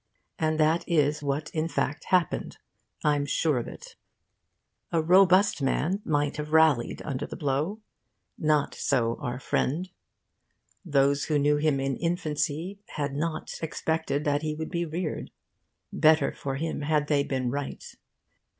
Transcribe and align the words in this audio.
And 0.39 0.59
that 0.59 0.83
is 0.87 1.21
what 1.21 1.51
in 1.51 1.67
fact 1.67 2.05
happened, 2.05 2.57
I'm 3.03 3.23
sure 3.23 3.59
of 3.59 3.67
it. 3.67 3.95
A 4.91 4.99
robust 4.99 5.61
man 5.61 6.01
might 6.03 6.37
have 6.37 6.53
rallied 6.53 7.03
under 7.03 7.27
the 7.27 7.35
blow. 7.35 7.81
Not 8.35 8.73
so 8.73 9.19
our 9.21 9.39
friend. 9.39 9.91
Those 10.83 11.25
who 11.25 11.37
knew 11.37 11.57
him 11.57 11.79
in 11.79 11.97
infancy 11.97 12.79
had 12.95 13.13
not 13.13 13.51
expected 13.61 14.23
that 14.23 14.41
he 14.41 14.55
would 14.55 14.71
be 14.71 14.87
reared. 14.87 15.29
Better 15.93 16.31
for 16.33 16.55
him 16.55 16.81
had 16.81 17.05
they 17.05 17.23
been 17.23 17.51
right. 17.51 17.83